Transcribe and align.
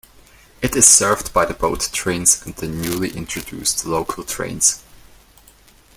It 0.63 0.75
is 0.75 0.87
served 0.87 1.31
by 1.31 1.45
the 1.45 1.53
boat 1.53 1.87
trains 1.93 2.41
and 2.43 2.55
the 2.55 2.67
newly 2.67 3.15
introduced 3.15 3.85
local 3.85 4.23
trains. 4.23 4.81